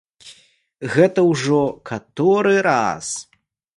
Гэта 0.93 1.25
ўжо 1.31 1.61
каторы 1.91 2.55
раз! 2.69 3.15